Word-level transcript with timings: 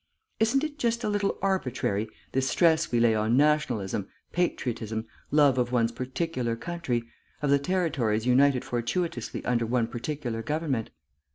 Isn't 0.39 0.63
it 0.63 0.79
just 0.79 1.03
a 1.03 1.09
little 1.09 1.37
arbitrary, 1.43 2.09
this 2.31 2.49
stress 2.49 2.91
we 2.91 2.99
lay 2.99 3.13
on 3.13 3.37
nationalism, 3.37 4.07
patriotism, 4.31 5.05
love 5.29 5.59
of 5.59 5.71
one 5.71 5.89
particular 5.89 6.55
country, 6.55 7.03
of 7.43 7.51
the 7.51 7.59
territories 7.59 8.25
united 8.25 8.65
fortuitously 8.65 9.45
under 9.45 9.67
one 9.67 9.85
particular 9.85 10.41
government? 10.41 10.89